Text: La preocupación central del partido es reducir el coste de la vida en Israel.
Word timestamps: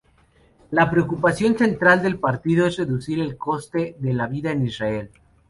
La 0.71 0.89
preocupación 0.89 1.55
central 1.55 2.01
del 2.01 2.17
partido 2.17 2.65
es 2.65 2.75
reducir 2.75 3.19
el 3.19 3.37
coste 3.37 3.95
de 3.99 4.13
la 4.15 4.25
vida 4.25 4.49
en 4.49 4.65
Israel. 4.65 5.11